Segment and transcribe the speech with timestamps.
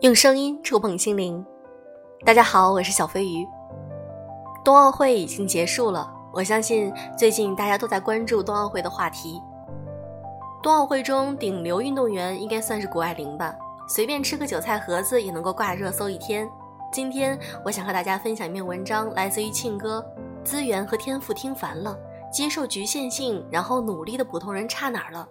[0.00, 1.42] 用声音触碰心灵。
[2.22, 3.48] 大家好，我是小飞鱼。
[4.62, 9.40] 冬奥会已经结束了，我相信最近大家都在关注冬奥会的话题。
[10.62, 13.56] 冬奥会中顶流运动员应该算是谷爱凌吧，
[13.88, 16.46] 随便吃个韭菜盒子也能够挂热搜一天。
[16.92, 20.04] 今天我想和大家分享一篇文章，来自于庆哥。
[20.44, 21.98] 资源和天赋听烦了，
[22.30, 25.26] 接受局限性，然后努力的普通人差哪儿了？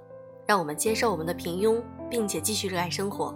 [0.48, 1.80] 让我们接受我们的平庸，
[2.10, 3.34] 并且继续热爱生活。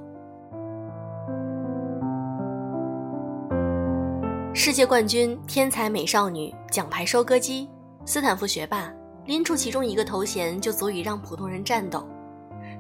[4.51, 7.69] 世界冠军、天才美少女、奖牌收割机、
[8.03, 8.91] 斯坦福学霸，
[9.25, 12.05] 拎出其中一个头衔就足以让普通人颤抖。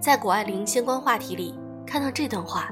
[0.01, 2.71] 在谷爱凌相关话题里看到这段话：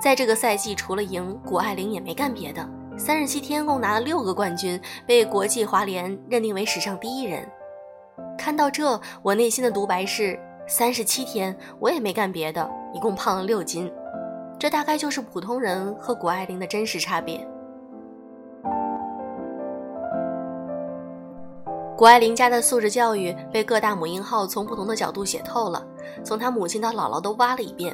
[0.00, 2.68] 在这个赛季，除了赢，谷爱凌也没干别的。
[2.96, 7.48] 三十七天共拿了六个冠军，被国际滑联认定为史上第一人。
[8.36, 13.90] 看到这，我内心的独白是：三十七天我也没干别的，一共胖了六斤。
[14.58, 17.48] 这大概就是普通人和谷爱凌的真实差别。
[21.98, 25.84] 谷爱凌家的素质教育被各大母婴号从不同的角度写透了，
[26.22, 27.92] 从她母亲到姥姥都挖了一遍。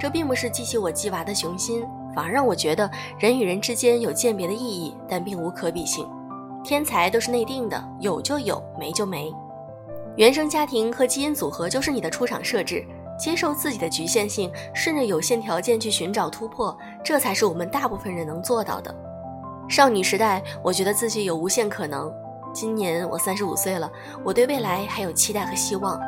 [0.00, 1.84] 这并不是激起我鸡娃的雄心，
[2.14, 6.08] 反而让我觉得人与人之间有鉴别的意义，但并无可比性。
[6.62, 9.34] 天才都是内定的，有就有，没就没。
[10.14, 12.86] 原生家庭和基因组合就是你的出厂设置，
[13.18, 18.94] 接受自己的局限性，顺着有限条件去寻找突破，这才是我们大部分人能做到的。
[19.68, 22.12] 少女时代，我觉得自己有无限可能。
[22.52, 23.90] 今年我三十五岁了，
[24.24, 26.00] 我对未来还有期待和希望，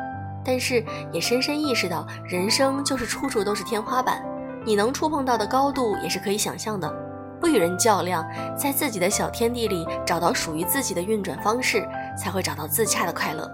[0.43, 4.23] 但是也深深意识到，人生就是处处都是天花板，
[4.65, 6.93] 你能触碰到的高度也是可以想象的。
[7.39, 8.25] 不与人较量，
[8.57, 13.49] 在自己的小天地里找到属于自己的运转方式，才会找到自洽的快乐。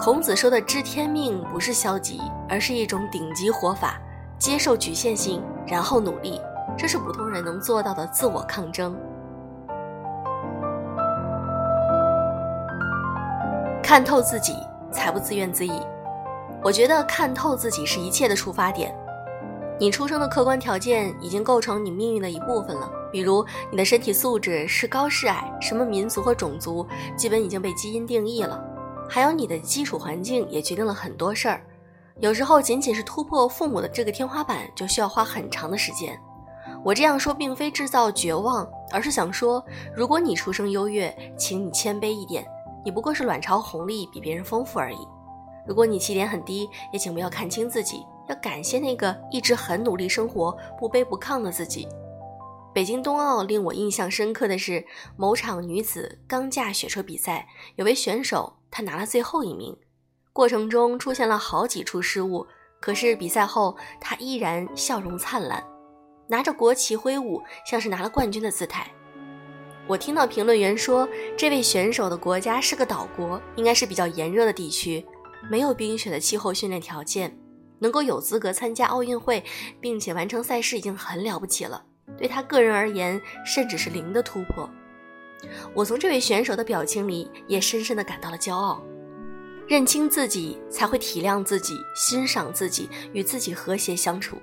[0.00, 3.98] 孔子说的知天命不是消极，而是一种顶级活法，
[4.38, 6.40] 接受局限性，然后努力，
[6.76, 8.94] 这是普通人能做到的自我抗争。
[13.90, 14.54] 看透自己，
[14.92, 15.74] 才不自怨自艾。
[16.62, 18.94] 我觉得看透自己是一切的出发点。
[19.80, 26.86] 你出生的客观条件已经构成你命运的一部分了，比如你的身体素质是高是矮，什么民族和种族，
[27.16, 28.62] 基本已经被基因定义了。
[29.08, 31.60] 还有你的基础环境也决定了很多事儿。
[32.20, 36.16] 有时候仅仅是突破父母的这个天花板，就需要花很长的时间。
[36.84, 39.60] 我这样说并非制造绝望，而是想说，
[39.92, 42.46] 如果你出生优越，请你谦卑一点。
[42.84, 45.06] 你不过是卵巢红利比别人丰富而已。
[45.66, 51.86] 如果你起点很低，也请不要看清自己，要感谢那个一直很努力生活、不卑不亢的自己。
[52.72, 54.84] 北京冬奥令我印象深刻的是
[55.16, 57.46] 某场女子钢架雪车比赛，
[57.76, 59.76] 有位选手她拿了最后一名，
[60.32, 62.46] 过程中出现了好几处失误，
[62.80, 65.62] 可是比赛后她依然笑容灿烂，
[66.28, 68.88] 拿着国旗挥舞，像是拿了冠军的姿态。
[69.90, 75.04] 我听到评论员说，这位选手的国家是个岛国，应该是比较炎热的地区，
[75.50, 77.36] 没有冰雪的气候训练条件，
[77.80, 79.42] 能够有资格参加奥运会，
[79.80, 81.82] 并且完成赛事已经很了不起了。
[82.16, 84.70] 对他个人而言，甚至是零的突破。
[85.74, 88.80] 我从这位选手的表情里也深深的感到了骄傲。
[89.66, 94.36] 认清自己，才会体谅自己，欣赏自己，与自己和谐相处。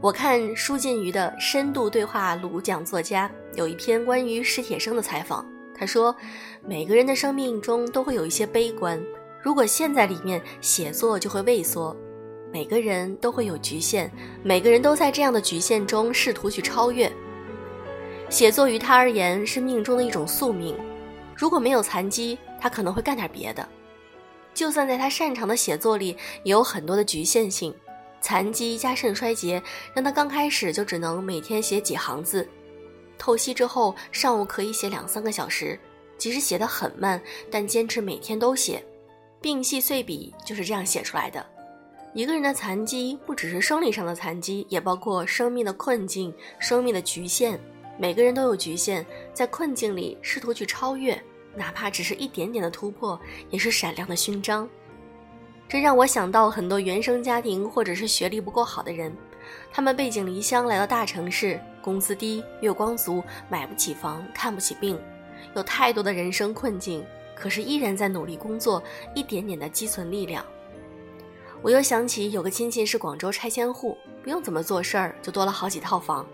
[0.00, 6.14] 我看舒晋瑜的深度对话录讲作家有一篇关于史铁生的采访，他说，
[6.66, 9.00] 每个人的生命中都会有一些悲观，
[9.40, 11.96] 如果陷在里面，写作就会畏缩。
[12.52, 14.10] 每个人都会有局限，
[14.42, 17.10] 每个人都在这样的局限中试图去超越。
[18.28, 20.76] 写作于他而言是命中的一种宿命，
[21.36, 23.66] 如果没有残疾，他可能会干点别的。
[24.52, 27.74] 就算在他擅长的写作里，也有很多的局限性。
[28.24, 29.62] 残疾加肾衰竭，
[29.92, 32.48] 让他刚开始就只能每天写几行字，
[33.18, 35.78] 透析之后，上午可以写两三个小时，
[36.16, 37.20] 即使写得很慢，
[37.50, 38.82] 但坚持每天都写。
[39.42, 41.44] 病隙碎笔就是这样写出来的。
[42.14, 47.60] 一个人的残疾不只是生理上的残疾，也包括生命的困境、生命的局限。
[47.98, 49.04] 每个人都有局限，
[49.34, 51.22] 在困境里试图去超越，
[51.54, 53.20] 哪怕只是一点点的突破，
[53.50, 54.66] 也是闪亮的勋章。
[55.74, 59.12] 这让我想到很多原生家庭或者是学历不够好的人，
[59.72, 64.96] 他们背井离乡来到大城市，工资低，月光族，买不起房，看不起病，
[65.56, 67.04] 有太多的人生困境，
[67.34, 68.80] 可是依然在努力工作，
[69.16, 70.46] 一点点的积存力量。
[71.60, 76.24] 我又想起有个亲戚是广州拆迁户，不用怎么做事儿就多了好几套房。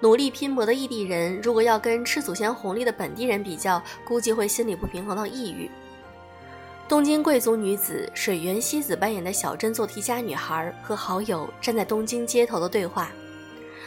[0.00, 5.70] 努力拼搏的异地人，如果要跟吃祖先红利的本地人比较，估计会心理不平衡到抑郁。
[6.92, 13.10] 东京贵族女子水原希子扮演的小镇做题家女孩和好友站在东京街头的对话，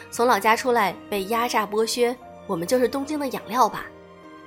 [0.10, 2.18] 从老家出来被压榨剥削，
[2.48, 3.86] 我们就是东京的养料吧。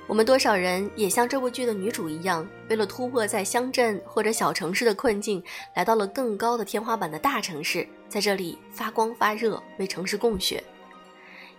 [0.07, 5.41] 我们多少人也像这部剧的女主一样，为了突破在乡镇或者小城市的困境，
[5.73, 10.61] 来到了更高的天花板的大城市，在这里发光发热，为城市供血。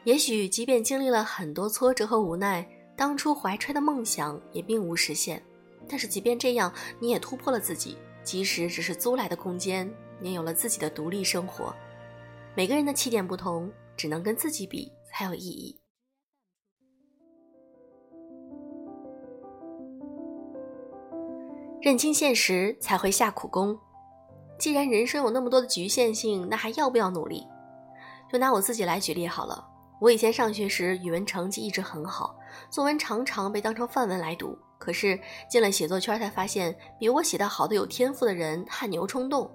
[0.05, 2.62] 也许即便经历了很多挫折和无奈，
[2.94, 5.43] 当初怀揣的梦想也并无实现。
[5.90, 11.75] 但是即便这样，你也突破了自己，即使只是租来的空间，你有了自己的独立生活。
[12.54, 15.76] 每个人的起点不同，只能跟自己比才有意义。
[21.82, 23.76] 认清现实才会下苦功。
[24.58, 27.44] 既然人生有那么多的局限性，那还要不要努力？
[28.31, 29.66] 就拿我自己来举例好了。
[30.00, 32.38] 我以前上学时语文成绩一直很好，
[32.70, 34.56] 作文常常被当成范文来读。
[34.80, 39.48] 可是进了写作圈，才发现比我写得好的有天赋的人汗牛充栋。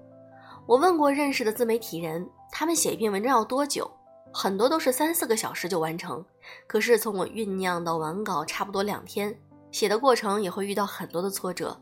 [0.67, 3.91] 我问过认识的自媒体人，他们写一篇文章要多久？
[4.31, 6.23] 很多都是三四个小时就完成。
[6.67, 9.35] 可是从我酝酿到完稿，差不多两天。
[9.71, 11.75] 写的过程也会遇到很多的挫折。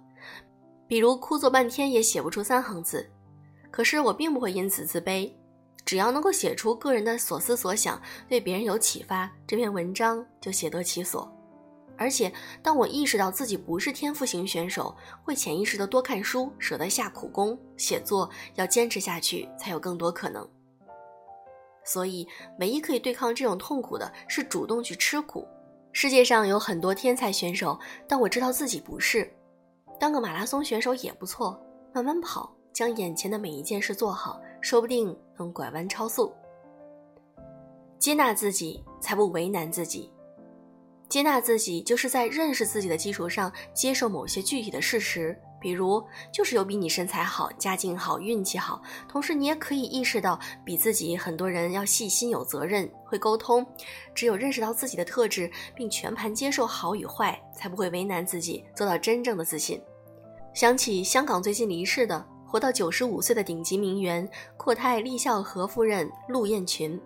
[0.88, 3.10] 比如枯坐半天也写不出三行字，
[3.70, 5.32] 可是我并不会因此自卑，
[5.84, 11.30] 只要能够写出个人的所思所想，对别人有启发，这篇文章就写得其所。
[11.98, 12.32] 而且，
[12.62, 20.48] 当我意识到自己不是天赋型选手，会潜意识的多看书，舍得下苦功，写作要坚持下去，才有更多可能。
[21.86, 22.28] 所以，
[22.60, 25.48] 唯一可以对抗这种痛苦的是主动去吃苦。
[25.92, 29.32] 世界上有很多天才选手，但我知道自己不是。
[30.00, 31.62] 当个马拉松选手也不错，
[31.94, 36.34] 慢慢跑，将眼前的每一件事做好，说不定能拐弯超速。
[38.00, 40.12] 接纳自己，才不为难自己。
[41.14, 48.82] 接纳自己，就是在认识自己的基础上，接受某些具体的事实，比如就是有比你身材好、家境好、运气好。
[49.08, 53.64] 同时，你也可以意识到，比自己很多人要细心、有责任、会沟通。
[54.16, 59.80] 只有认识到自己的特质，并全盘接受好与坏，才不会为难自己，做到真正的自信。
[60.52, 64.28] 想起香港最近离世的活到九十五岁的顶级名媛
[64.58, 67.00] 阔太立孝和夫人陆燕群，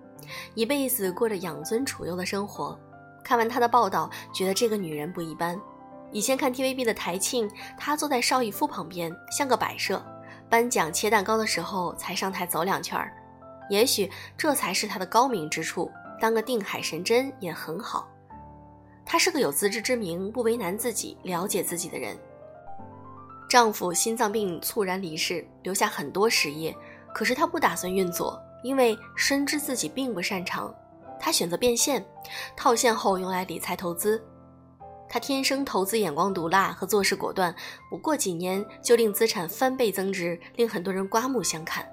[0.56, 2.80] 一辈子过着养尊处优的生活。
[3.27, 5.59] 看完她的报道，觉得这个女人不一般。
[6.13, 10.01] 以前看 TVB 的台庆，她坐在邵逸夫旁边，像个摆设。
[10.50, 13.12] 颁奖切蛋糕的时候，才上台走两圈儿。
[13.69, 15.91] 也许这才是她的高明之处。
[16.21, 18.07] 当个定海神针也很好。
[19.06, 22.18] 她是个有自知之明、不为难自己、了解自己的人。
[23.50, 26.73] 丈夫心脏病猝然离世，留下很多实业，
[27.13, 30.73] 可是她不打算运作，因为深知自己并不擅长。
[31.19, 32.05] 他选择变现，
[32.55, 34.23] 套现后用来理财投资。
[35.09, 37.55] 他天生投资眼光毒辣和做事果断，
[37.89, 41.87] 不过几年就令资产翻倍增值，令很多人刮目相看。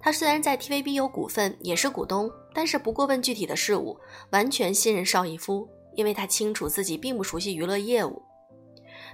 [0.00, 3.98] 他虽然在 TVB 有股份，也是股东，但是不过问具体的事务，
[4.30, 8.22] 完全信任邵逸夫，因为他清楚自己并不熟悉娱乐业务。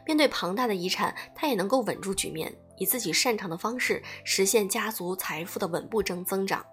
[0.06, 6.64] 面对庞大的遗产，他也能够稳住局面，以自己擅长的方式实现家族财富的稳步增增长。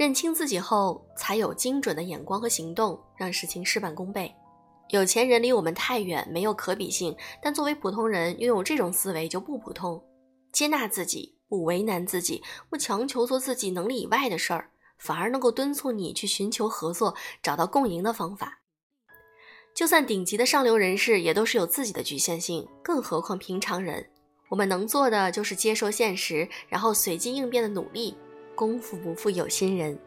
[0.00, 4.34] 认清自己后，才有精准的眼光和行动，让事情事半功倍。
[4.88, 10.02] 有钱人离我们太远，没有可比性，但作为普通人，拥有这种思维就不普通。
[10.52, 18.62] 接纳自己，不为难自己，不强求做自己能力以外的事儿，反而能够敦促你去寻求合作，找到共赢的方法。
[19.74, 24.08] 就算顶级的上流人士也都是有自己的局限性，更何况平常人。
[24.48, 28.16] 我们能做的就是接受现实，然后随机应变的努力。
[28.60, 29.98] 功夫不负有心人。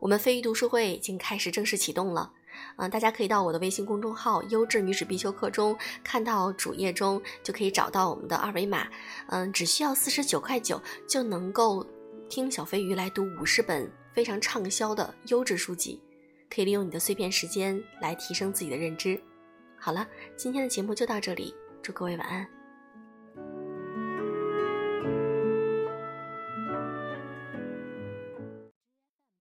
[0.00, 2.32] 我们飞鱼读书会已经开始正式启动了，
[2.78, 8.88] 嗯，大家可以到我的微信公众号“优质女子必修课”中看到主页中就可以找到我们的二维码，
[9.28, 11.86] 嗯，只需要四十九块九就能够。
[12.28, 16.00] 听小飞鱼来读五十本非常畅销的优质书籍，
[16.50, 19.20] 可以利用你的碎片时间来提升自己的认知。
[19.78, 22.53] 好了，今天的节目就到这里，祝各位晚安。